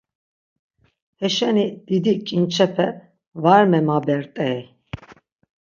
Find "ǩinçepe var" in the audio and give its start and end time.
2.27-3.63